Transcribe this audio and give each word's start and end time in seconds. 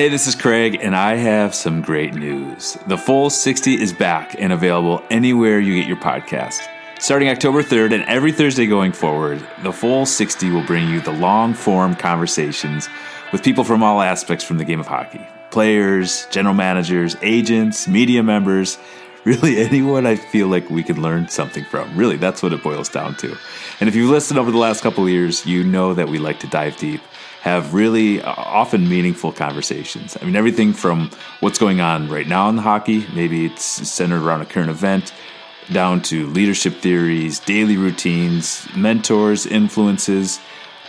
Hey, 0.00 0.08
this 0.08 0.26
is 0.26 0.34
Craig, 0.34 0.78
and 0.80 0.96
I 0.96 1.16
have 1.16 1.54
some 1.54 1.82
great 1.82 2.14
news. 2.14 2.78
The 2.86 2.96
Full 2.96 3.28
60 3.28 3.74
is 3.74 3.92
back 3.92 4.34
and 4.38 4.50
available 4.50 5.04
anywhere 5.10 5.60
you 5.60 5.74
get 5.74 5.86
your 5.86 5.98
podcast. 5.98 6.66
Starting 6.98 7.28
October 7.28 7.62
3rd 7.62 7.92
and 7.92 8.04
every 8.04 8.32
Thursday 8.32 8.64
going 8.64 8.92
forward, 8.92 9.46
The 9.62 9.74
Full 9.74 10.06
60 10.06 10.52
will 10.52 10.64
bring 10.64 10.88
you 10.88 11.02
the 11.02 11.12
long 11.12 11.52
form 11.52 11.94
conversations 11.94 12.88
with 13.30 13.42
people 13.42 13.62
from 13.62 13.82
all 13.82 14.00
aspects 14.00 14.42
from 14.42 14.56
the 14.56 14.64
game 14.64 14.80
of 14.80 14.86
hockey 14.86 15.20
players, 15.50 16.26
general 16.30 16.54
managers, 16.54 17.14
agents, 17.20 17.86
media 17.86 18.22
members, 18.22 18.78
really 19.24 19.58
anyone 19.58 20.06
I 20.06 20.16
feel 20.16 20.48
like 20.48 20.70
we 20.70 20.82
can 20.82 21.02
learn 21.02 21.28
something 21.28 21.64
from. 21.64 21.96
Really, 21.96 22.16
that's 22.16 22.42
what 22.42 22.52
it 22.52 22.62
boils 22.62 22.88
down 22.88 23.16
to. 23.16 23.36
And 23.78 23.88
if 23.88 23.94
you've 23.94 24.10
listened 24.10 24.38
over 24.38 24.50
the 24.50 24.58
last 24.58 24.82
couple 24.82 25.04
of 25.04 25.10
years, 25.10 25.44
you 25.44 25.62
know 25.62 25.94
that 25.94 26.08
we 26.08 26.18
like 26.18 26.40
to 26.40 26.46
dive 26.46 26.76
deep 26.76 27.00
have 27.40 27.72
really 27.72 28.20
uh, 28.20 28.32
often 28.36 28.88
meaningful 28.88 29.32
conversations. 29.32 30.16
I 30.20 30.24
mean, 30.24 30.36
everything 30.36 30.72
from 30.72 31.10
what's 31.40 31.58
going 31.58 31.80
on 31.80 32.08
right 32.10 32.26
now 32.26 32.48
in 32.50 32.56
the 32.56 32.62
hockey, 32.62 33.06
maybe 33.14 33.46
it's 33.46 33.64
centered 33.64 34.22
around 34.22 34.42
a 34.42 34.46
current 34.46 34.70
event, 34.70 35.12
down 35.72 36.02
to 36.02 36.26
leadership 36.28 36.74
theories, 36.76 37.40
daily 37.40 37.76
routines, 37.76 38.68
mentors, 38.76 39.46
influences. 39.46 40.38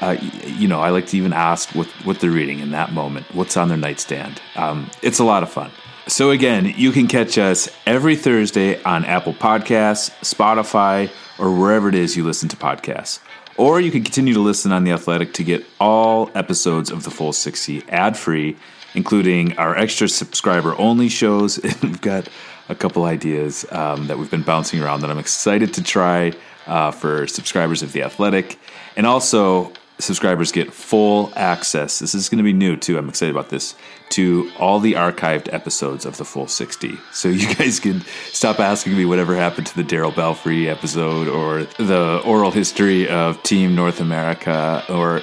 Uh, 0.02 0.18
you 0.46 0.68
know, 0.68 0.82
I 0.82 0.90
like 0.90 1.08
to 1.08 1.18
even 1.18 1.32
ask 1.32 1.74
what, 1.74 1.88
what 2.04 2.20
they're 2.20 2.32
reading 2.32 2.60
in 2.60 2.72
that 2.72 2.92
moment, 2.92 3.34
what's 3.34 3.56
on 3.56 3.70
their 3.70 3.78
nightstand. 3.78 4.42
Um, 4.56 4.90
it's 5.02 5.20
a 5.20 5.24
lot 5.24 5.44
of 5.44 5.50
fun. 5.50 5.72
So, 6.08 6.32
again, 6.32 6.74
you 6.76 6.92
can 6.92 7.08
catch 7.08 7.38
us 7.38 7.70
every 7.86 8.16
Thursday 8.16 8.82
on 8.84 9.06
Apple 9.06 9.34
Podcasts, 9.34 10.10
Spotify, 10.22 11.12
or 11.38 11.56
wherever 11.56 11.90
it 11.90 11.96
is 11.96 12.18
you 12.18 12.24
listen 12.24 12.50
to 12.50 12.58
podcasts. 12.58 13.20
Or 13.56 13.80
you 13.80 13.92
can 13.92 14.04
continue 14.04 14.34
to 14.34 14.40
listen 14.40 14.72
on 14.72 14.84
The 14.84 14.92
Athletic 14.92 15.34
to 15.34 15.44
get 15.44 15.66
all 15.80 16.32
episodes 16.34 16.90
of 16.90 17.04
the 17.04 17.12
full 17.12 17.34
60 17.34 17.84
ad 17.90 18.18
free, 18.18 18.58
including 18.96 19.58
our 19.58 19.76
extra 19.78 20.10
subscriber 20.10 20.76
only 20.80 21.08
shows. 21.08 21.60
we've 21.84 22.02
got 22.02 22.28
a 22.68 22.76
couple 22.76 23.06
ideas 23.06 23.66
um, 23.72 24.08
that 24.08 24.18
we've 24.18 24.32
been 24.32 24.42
bouncing 24.42 24.82
around 24.82 25.02
that 25.02 25.12
I'm 25.12 25.20
excited 25.20 25.74
to 25.76 25.84
try 25.84 26.34
uh, 26.66 26.92
for 26.92 27.28
subscribers 27.28 27.84
of 27.84 27.92
The 27.92 28.02
Athletic. 28.04 28.58
And 28.96 29.06
also, 29.06 29.74
subscribers 30.02 30.52
get 30.52 30.74
full 30.74 31.32
access. 31.36 32.00
This 32.00 32.14
is 32.14 32.30
going 32.30 32.38
to 32.38 32.44
be 32.44 32.54
new 32.54 32.76
too. 32.76 32.98
I'm 32.98 33.10
excited 33.10 33.36
about 33.36 33.50
this 33.50 33.76
to 34.10 34.52
all 34.60 34.80
the 34.80 34.94
archived 34.94 35.52
episodes 35.54 36.06
of 36.06 36.18
the 36.18 36.26
full 36.26 36.48
60. 36.48 36.98
So 37.14 37.28
you 37.30 37.54
guys 37.56 37.80
can 37.80 38.02
stop 38.32 38.60
asking 38.60 38.98
me 38.98 39.06
whatever 39.06 39.36
happened 39.36 39.68
to 39.68 39.76
the 39.76 39.84
Darryl 39.84 40.16
Belfry 40.16 40.70
episode 40.70 41.28
or 41.28 41.64
the 41.84 42.22
oral 42.26 42.52
history 42.52 43.08
of 43.08 43.42
Team 43.44 43.76
North 43.76 44.00
America 44.00 44.84
or 44.90 45.22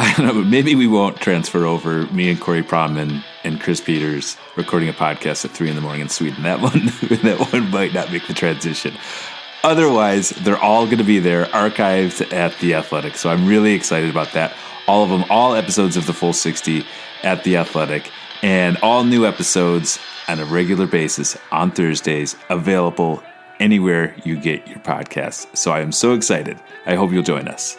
I 0.00 0.14
don't 0.14 0.26
know, 0.26 0.44
maybe 0.44 0.76
we 0.76 0.86
won't 0.86 1.16
transfer 1.20 1.66
over 1.66 2.06
me 2.12 2.30
and 2.30 2.40
Corey 2.40 2.62
Pronman 2.62 3.24
and 3.42 3.60
Chris 3.60 3.80
Peters 3.80 4.36
recording 4.54 4.88
a 4.88 4.92
podcast 4.92 5.44
at 5.44 5.50
three 5.50 5.68
in 5.68 5.74
the 5.74 5.82
morning 5.82 6.02
in 6.02 6.08
Sweden. 6.08 6.44
That 6.44 6.60
one, 6.60 6.72
that 7.24 7.48
one 7.52 7.68
might 7.70 7.92
not 7.92 8.12
make 8.12 8.24
the 8.28 8.32
transition. 8.32 8.94
Otherwise, 9.64 10.30
they're 10.30 10.58
all 10.58 10.86
going 10.86 10.98
to 10.98 11.04
be 11.04 11.18
there, 11.18 11.46
archived 11.46 12.32
at 12.32 12.56
The 12.58 12.74
Athletic. 12.74 13.16
So 13.16 13.28
I'm 13.28 13.46
really 13.46 13.74
excited 13.74 14.08
about 14.08 14.32
that. 14.32 14.54
All 14.86 15.02
of 15.02 15.10
them, 15.10 15.24
all 15.28 15.54
episodes 15.54 15.96
of 15.96 16.06
the 16.06 16.12
full 16.12 16.32
60 16.32 16.86
at 17.22 17.44
The 17.44 17.56
Athletic, 17.56 18.10
and 18.42 18.76
all 18.78 19.04
new 19.04 19.26
episodes 19.26 19.98
on 20.28 20.38
a 20.38 20.44
regular 20.44 20.86
basis 20.86 21.36
on 21.50 21.70
Thursdays, 21.70 22.36
available 22.50 23.22
anywhere 23.58 24.14
you 24.24 24.36
get 24.36 24.66
your 24.68 24.78
podcasts. 24.78 25.56
So 25.56 25.72
I 25.72 25.80
am 25.80 25.92
so 25.92 26.14
excited. 26.14 26.60
I 26.86 26.94
hope 26.94 27.10
you'll 27.10 27.22
join 27.22 27.48
us. 27.48 27.76